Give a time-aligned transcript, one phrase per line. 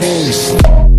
[0.00, 0.97] Cannibals.